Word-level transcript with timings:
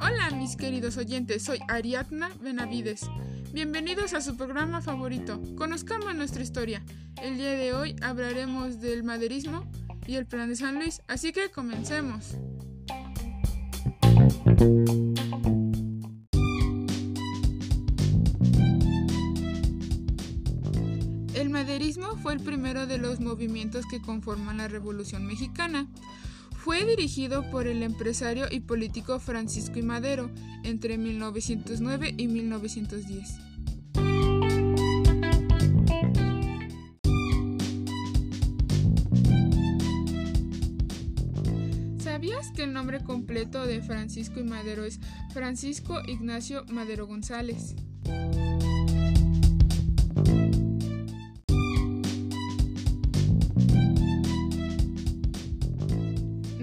Hola 0.00 0.30
mis 0.36 0.56
queridos 0.56 0.96
oyentes, 0.96 1.44
soy 1.44 1.60
Ariadna 1.68 2.30
Benavides. 2.40 3.08
Bienvenidos 3.52 4.14
a 4.14 4.20
su 4.20 4.36
programa 4.36 4.82
favorito. 4.82 5.40
Conozcamos 5.56 6.16
nuestra 6.16 6.42
historia. 6.42 6.82
El 7.22 7.36
día 7.36 7.52
de 7.52 7.72
hoy 7.72 7.94
hablaremos 8.02 8.80
del 8.80 9.04
maderismo 9.04 9.64
y 10.08 10.16
el 10.16 10.26
plan 10.26 10.48
de 10.48 10.56
San 10.56 10.74
Luis, 10.74 11.02
así 11.06 11.32
que 11.32 11.52
comencemos. 11.52 12.34
Fue 22.22 22.32
el 22.32 22.40
primero 22.40 22.86
de 22.86 22.98
los 22.98 23.20
movimientos 23.20 23.86
que 23.86 24.00
conforman 24.00 24.58
la 24.58 24.68
Revolución 24.68 25.24
Mexicana. 25.24 25.86
Fue 26.56 26.84
dirigido 26.84 27.48
por 27.50 27.66
el 27.66 27.82
empresario 27.82 28.46
y 28.50 28.60
político 28.60 29.20
Francisco 29.20 29.78
I. 29.78 29.82
Madero 29.82 30.30
entre 30.64 30.98
1909 30.98 32.14
y 32.16 32.26
1910. 32.26 33.38
¿Sabías 42.02 42.50
que 42.54 42.64
el 42.64 42.72
nombre 42.72 43.02
completo 43.04 43.64
de 43.64 43.80
Francisco 43.80 44.40
I. 44.40 44.44
Madero 44.44 44.84
es 44.84 44.98
Francisco 45.32 46.00
Ignacio 46.06 46.64
Madero 46.66 47.06
González? 47.06 47.76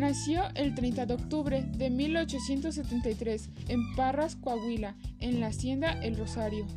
Nació 0.07 0.43
el 0.53 0.75
30 0.75 1.07
de 1.07 1.15
octubre 1.15 1.63
de 1.63 1.89
1873 1.89 3.49
en 3.69 3.95
Parras, 3.95 4.35
Coahuila, 4.35 4.95
en 5.19 5.39
la 5.39 5.47
hacienda 5.47 5.93
El 5.93 6.15
Rosario. 6.15 6.67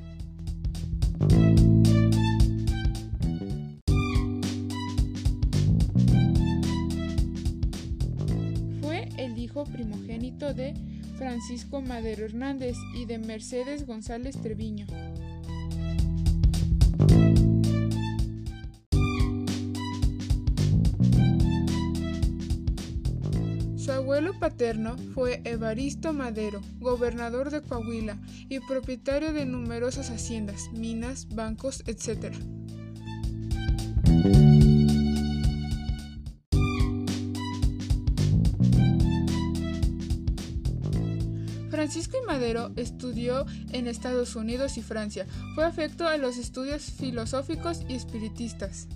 Fue 8.81 9.11
el 9.19 9.37
hijo 9.37 9.65
primogénito 9.65 10.55
de 10.55 10.73
Francisco 11.19 11.83
Madero 11.83 12.25
Hernández 12.25 12.79
y 12.97 13.05
de 13.05 13.19
Mercedes 13.19 13.87
González 13.87 14.41
Treviño. 14.41 14.87
Abuelo 24.19 24.41
paterno 24.41 24.97
fue 25.15 25.41
Evaristo 25.45 26.13
Madero, 26.13 26.61
gobernador 26.81 27.51
de 27.51 27.63
Coahuila 27.63 28.19
y 28.49 28.59
propietario 28.59 29.33
de 29.33 29.47
numerosas 29.47 30.11
haciendas, 30.11 30.73
minas, 30.73 31.29
bancos, 31.29 31.85
etc. 31.87 32.35
Francisco 41.71 42.17
I. 42.21 42.27
Madero 42.27 42.73
estudió 42.75 43.47
en 43.71 43.87
Estados 43.87 44.35
Unidos 44.35 44.79
y 44.79 44.83
Francia. 44.83 45.27
Fue 45.55 45.65
afecto 45.65 46.09
a 46.09 46.17
los 46.17 46.39
estudios 46.39 46.83
filosóficos 46.91 47.83
y 47.89 47.95
espiritistas. 47.95 48.89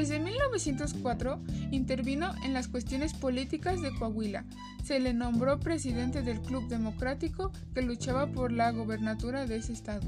Desde 0.00 0.18
1904 0.18 1.42
intervino 1.72 2.32
en 2.42 2.54
las 2.54 2.68
cuestiones 2.68 3.12
políticas 3.12 3.82
de 3.82 3.94
Coahuila. 3.94 4.46
Se 4.82 4.98
le 4.98 5.12
nombró 5.12 5.60
presidente 5.60 6.22
del 6.22 6.40
Club 6.40 6.68
Democrático 6.68 7.52
que 7.74 7.82
luchaba 7.82 8.26
por 8.26 8.50
la 8.50 8.70
gobernatura 8.72 9.44
de 9.44 9.56
ese 9.56 9.74
estado. 9.74 10.00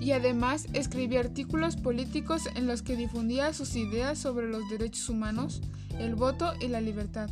y 0.00 0.12
además 0.12 0.66
escribía 0.72 1.20
artículos 1.20 1.76
políticos 1.76 2.48
en 2.54 2.66
los 2.68 2.82
que 2.82 2.96
difundía 2.96 3.52
sus 3.52 3.74
ideas 3.74 4.18
sobre 4.18 4.48
los 4.48 4.68
derechos 4.68 5.08
humanos, 5.08 5.62
el 5.98 6.14
voto 6.14 6.52
y 6.60 6.68
la 6.68 6.80
libertad. 6.80 7.28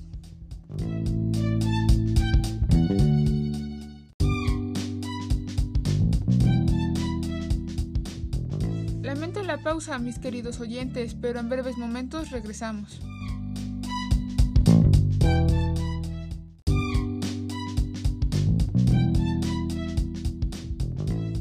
Lamento 9.20 9.42
la 9.42 9.58
pausa, 9.58 9.98
mis 9.98 10.19
queridos 10.19 10.60
oyentes, 10.60 11.14
pero 11.14 11.41
en 11.41 11.50
breves 11.50 11.76
momentos 11.76 12.31
regresamos. 12.31 13.03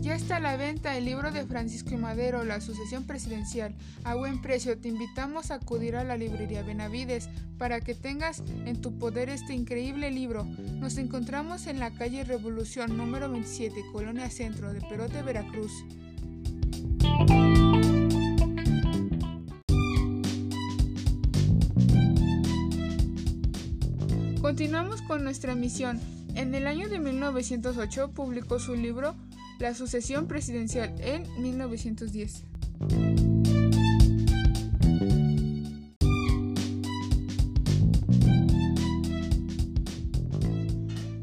Ya 0.01 0.13
está 0.13 0.35
a 0.35 0.39
la 0.41 0.57
venta 0.57 0.97
el 0.97 1.05
libro 1.05 1.31
de 1.31 1.45
Francisco 1.45 1.91
y 1.93 1.95
Madero, 1.95 2.43
La 2.43 2.59
sucesión 2.59 3.07
presidencial. 3.07 3.73
A 4.03 4.13
buen 4.15 4.41
precio 4.41 4.77
te 4.77 4.89
invitamos 4.89 5.49
a 5.49 5.55
acudir 5.55 5.95
a 5.95 6.03
la 6.03 6.17
librería 6.17 6.63
Benavides 6.63 7.29
para 7.57 7.79
que 7.79 7.95
tengas 7.95 8.43
en 8.65 8.81
tu 8.81 8.99
poder 8.99 9.29
este 9.29 9.53
increíble 9.53 10.11
libro. 10.11 10.43
Nos 10.43 10.97
encontramos 10.97 11.65
en 11.65 11.79
la 11.79 11.91
calle 11.91 12.25
Revolución 12.25 12.97
número 12.97 13.31
27, 13.31 13.73
Colonia 13.93 14.29
Centro 14.29 14.73
de 14.73 14.81
Perote, 14.81 15.21
Veracruz. 15.21 15.71
Continuamos 24.49 25.03
con 25.03 25.23
nuestra 25.23 25.53
misión. 25.53 26.01
En 26.33 26.55
el 26.55 26.65
año 26.65 26.89
de 26.89 26.97
1908 26.97 28.13
publicó 28.15 28.57
su 28.57 28.73
libro 28.73 29.15
La 29.59 29.75
sucesión 29.75 30.25
presidencial 30.27 30.91
en 31.01 31.21
1910. 31.39 32.45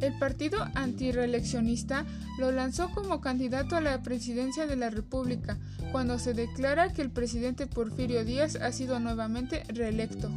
El 0.01 0.19
partido 0.21 0.59
antireeleccionista 0.77 2.07
lo 2.39 2.53
lanzó 2.53 2.93
como 2.93 3.21
candidato 3.21 3.75
a 3.75 3.81
la 3.81 4.03
presidencia 4.03 4.69
de 4.69 4.77
la 4.77 4.89
República 4.91 5.59
cuando 5.91 6.21
se 6.21 6.33
declara 6.33 6.93
que 6.93 7.03
el 7.03 7.11
presidente 7.11 7.67
Porfirio 7.67 8.25
Díaz 8.25 8.55
ha 8.55 8.71
sido 8.71 9.01
nuevamente 9.01 9.65
reelecto. 9.75 10.31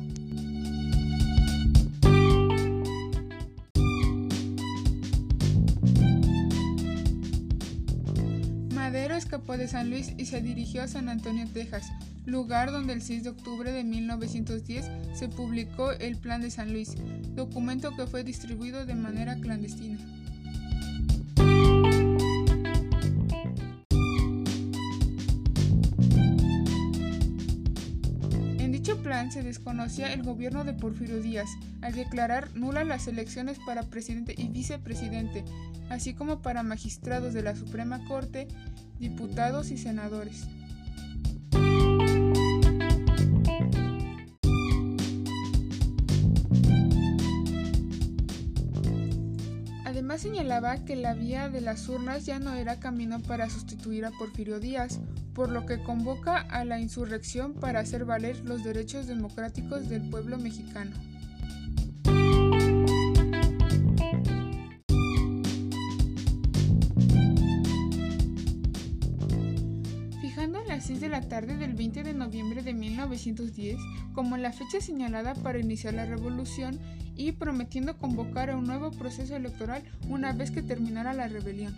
Madero 8.90 9.14
escapó 9.14 9.56
de 9.56 9.68
San 9.68 9.92
Luis 9.92 10.16
y 10.18 10.26
se 10.26 10.42
dirigió 10.42 10.82
a 10.82 10.88
San 10.88 11.10
Antonio, 11.10 11.46
Texas, 11.54 11.92
lugar 12.26 12.72
donde 12.72 12.94
el 12.94 13.04
6 13.04 13.24
de 13.24 13.30
octubre 13.30 13.72
de 13.72 13.84
1910 13.84 14.90
se 15.14 15.30
publicó 15.30 15.92
el 15.92 16.18
Plan 16.18 16.42
de 16.42 16.50
San 16.50 16.74
Luis, 16.74 16.96
documento 17.36 17.96
que 17.96 18.08
fue 18.08 18.24
distribuido 18.24 18.88
de 18.88 18.96
manera 18.96 19.36
clandestina. 19.36 20.00
En 28.58 28.72
dicho 28.72 29.04
plan 29.04 29.32
se 29.32 29.44
desconocía 29.44 30.12
el 30.12 30.24
gobierno 30.24 30.64
de 30.64 30.74
Porfirio 30.74 31.22
Díaz 31.22 31.52
al 31.82 31.94
declarar 31.94 32.56
nulas 32.56 32.88
las 32.88 33.08
elecciones 33.08 33.60
para 33.68 33.84
presidente 33.84 34.34
y 34.36 34.48
vicepresidente, 34.48 35.46
así 35.90 36.16
como 36.16 36.42
para 36.42 36.64
magistrados 36.64 37.34
de 37.34 37.44
la 37.44 37.56
Suprema 37.56 38.04
Corte, 38.08 38.48
diputados 39.00 39.72
y 39.72 39.78
senadores. 39.78 40.48
Además 49.86 50.22
señalaba 50.22 50.86
que 50.86 50.96
la 50.96 51.14
vía 51.14 51.50
de 51.50 51.62
las 51.62 51.88
urnas 51.88 52.26
ya 52.26 52.40
no 52.40 52.54
era 52.54 52.80
camino 52.80 53.20
para 53.22 53.50
sustituir 53.50 54.06
a 54.06 54.12
Porfirio 54.12 54.60
Díaz, 54.60 55.00
por 55.34 55.50
lo 55.50 55.66
que 55.66 55.84
convoca 55.84 56.38
a 56.38 56.66
la 56.66 56.80
insurrección 56.80 57.54
para 57.54 57.80
hacer 57.80 58.06
valer 58.06 58.44
los 58.46 58.64
derechos 58.64 59.08
democráticos 59.08 59.88
del 59.88 60.10
pueblo 60.10 60.38
mexicano. 60.38 60.92
Tarde 71.30 71.56
del 71.56 71.76
20 71.76 72.04
de 72.04 72.14
noviembre 72.14 72.64
de 72.64 72.74
1910 72.74 73.78
como 74.14 74.36
la 74.36 74.52
fecha 74.52 74.82
señalada 74.82 75.36
para 75.36 75.60
iniciar 75.60 75.94
la 75.94 76.06
revolución 76.06 76.80
y 77.16 77.34
prometiendo 77.34 77.98
convocar 77.98 78.50
a 78.50 78.58
un 78.58 78.66
nuevo 78.66 78.92
proceso 78.92 79.36
electoral 79.36 79.84
una 80.10 80.34
vez 80.34 80.52
que 80.52 80.64
terminara 80.64 81.14
la 81.14 81.28
rebelión. 81.28 81.76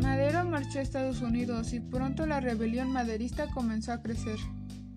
Madero 0.00 0.44
marchó 0.44 0.78
a 0.78 0.82
Estados 0.82 1.20
Unidos 1.20 1.72
y 1.74 1.80
pronto 1.80 2.26
la 2.26 2.40
rebelión 2.40 2.90
maderista 2.90 3.48
comenzó 3.48 3.92
a 3.92 4.02
crecer. 4.02 4.38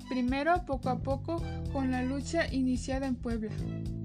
Primero, 0.07 0.65
poco 0.65 0.89
a 0.89 1.01
poco, 1.01 1.43
con 1.73 1.91
la 1.91 2.03
lucha 2.03 2.51
iniciada 2.53 3.07
en 3.07 3.15
Puebla 3.15 3.51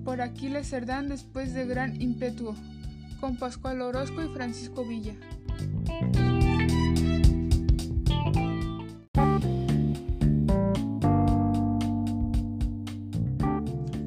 por 0.05 0.21
Aquiles 0.21 0.69
Cerdán 0.69 1.09
después 1.09 1.55
de 1.55 1.67
gran 1.67 2.01
impetuo, 2.01 2.55
con 3.21 3.37
Pascual 3.37 3.81
Orozco 3.83 4.23
y 4.23 4.29
Francisco 4.29 4.85
Villa. 4.85 5.15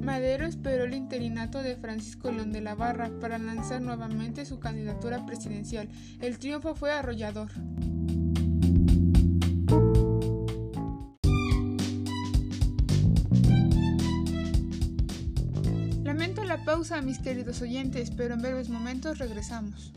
Madero 0.01 0.45
esperó 0.45 0.83
el 0.85 0.93
interinato 0.93 1.61
de 1.63 1.75
Francisco 1.75 2.31
León 2.31 2.51
de 2.51 2.61
la 2.61 2.75
Barra 2.75 3.09
para 3.19 3.37
lanzar 3.37 3.81
nuevamente 3.81 4.45
su 4.45 4.59
candidatura 4.59 5.25
presidencial. 5.25 5.89
El 6.19 6.37
triunfo 6.37 6.75
fue 6.75 6.91
arrollador. 6.91 7.51
Pausa, 16.73 17.03
mis 17.03 17.19
queridos 17.19 17.61
oyentes, 17.61 18.09
pero 18.09 18.33
en 18.33 18.41
breves 18.41 18.67
momentos 18.67 19.19
regresamos. 19.19 19.93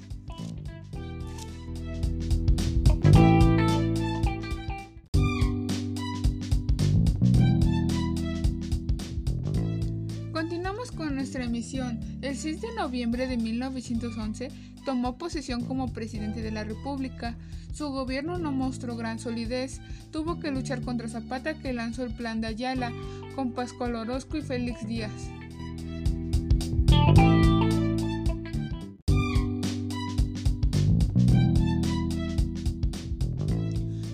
El 12.21 12.35
6 12.35 12.59
de 12.59 12.75
noviembre 12.75 13.25
de 13.25 13.37
1911 13.37 14.51
tomó 14.85 15.17
posesión 15.17 15.63
como 15.63 15.93
presidente 15.93 16.41
de 16.41 16.51
la 16.51 16.65
República. 16.65 17.37
Su 17.73 17.89
gobierno 17.89 18.37
no 18.37 18.51
mostró 18.51 18.97
gran 18.97 19.17
solidez, 19.17 19.79
tuvo 20.11 20.39
que 20.41 20.51
luchar 20.51 20.81
contra 20.81 21.07
Zapata 21.07 21.53
que 21.53 21.71
lanzó 21.71 22.03
el 22.03 22.13
plan 22.13 22.41
de 22.41 22.47
Ayala, 22.47 22.91
con 23.35 23.53
Pascual 23.53 23.95
Orozco 23.95 24.37
y 24.37 24.41
Félix 24.41 24.85
Díaz. 24.85 25.11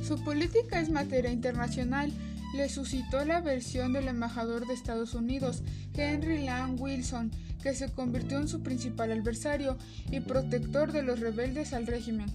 Su 0.07 0.23
política 0.23 0.79
es 0.79 0.89
materia 0.89 1.31
internacional. 1.31 2.11
Le 2.53 2.67
suscitó 2.67 3.23
la 3.25 3.41
versión 3.41 3.93
del 3.93 4.07
embajador 4.07 4.65
de 4.65 4.73
Estados 4.73 5.13
Unidos, 5.13 5.61
Henry 5.93 6.43
Lang 6.43 6.79
Wilson, 6.81 7.31
que 7.61 7.75
se 7.75 7.91
convirtió 7.91 8.39
en 8.39 8.47
su 8.47 8.63
principal 8.63 9.11
adversario 9.11 9.77
y 10.09 10.19
protector 10.21 10.91
de 10.91 11.03
los 11.03 11.19
rebeldes 11.19 11.73
al 11.73 11.85
régimen. 11.85 12.27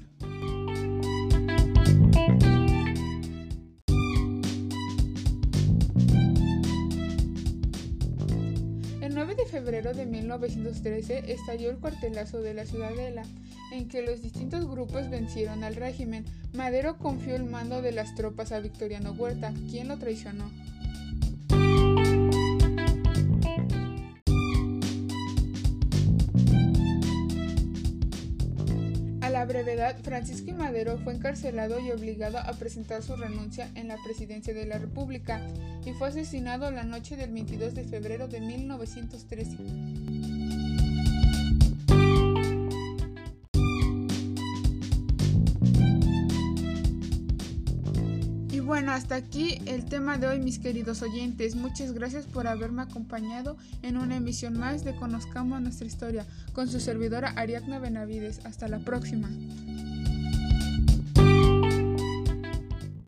El 9.00 9.14
9 9.14 9.34
de 9.34 9.46
febrero 9.46 9.94
de 9.94 10.06
1913 10.06 11.32
estalló 11.32 11.70
el 11.70 11.78
cuartelazo 11.78 12.40
de 12.40 12.55
la 12.55 12.67
Ciudadela, 12.67 13.22
en 13.74 13.88
que 13.88 14.02
los 14.02 14.22
distintos 14.22 14.68
grupos 14.68 15.10
vencieron 15.10 15.64
al 15.64 15.76
régimen. 15.76 16.24
Madero 16.52 16.98
confió 16.98 17.36
el 17.36 17.44
mando 17.44 17.82
de 17.82 17.92
las 17.92 18.14
tropas 18.14 18.52
a 18.52 18.60
Victoriano 18.60 19.12
Huerta, 19.12 19.52
quien 19.70 19.88
lo 19.88 19.98
traicionó. 19.98 20.50
brevedad, 29.44 29.96
Francisco 30.02 30.50
I. 30.50 30.54
Madero 30.54 30.98
fue 30.98 31.14
encarcelado 31.14 31.80
y 31.80 31.90
obligado 31.90 32.38
a 32.38 32.52
presentar 32.54 33.02
su 33.02 33.16
renuncia 33.16 33.70
en 33.74 33.88
la 33.88 33.96
presidencia 34.04 34.54
de 34.54 34.66
la 34.66 34.78
República 34.78 35.40
y 35.84 35.92
fue 35.92 36.08
asesinado 36.08 36.70
la 36.70 36.84
noche 36.84 37.16
del 37.16 37.32
22 37.32 37.74
de 37.74 37.84
febrero 37.84 38.28
de 38.28 38.40
1913. 38.40 40.44
Bueno, 48.64 48.93
hasta 48.93 49.16
aquí 49.16 49.58
el 49.66 49.84
tema 49.84 50.16
de 50.16 50.26
hoy, 50.26 50.40
mis 50.40 50.58
queridos 50.58 51.02
oyentes. 51.02 51.55
Muchas 51.55 51.93
gracias 51.93 52.25
por 52.25 52.46
haberme 52.46 52.82
acompañado 52.82 53.56
en 53.82 53.99
una 53.99 54.16
emisión 54.16 54.58
más 54.58 54.84
de 54.84 54.94
Conozcamos 54.96 55.61
nuestra 55.61 55.87
historia 55.87 56.26
con 56.52 56.69
su 56.69 56.81
servidora 56.81 57.34
Ariadna 57.37 57.78
Benavides. 57.78 58.44
Hasta 58.46 58.66
la 58.69 58.78
próxima. 58.78 59.28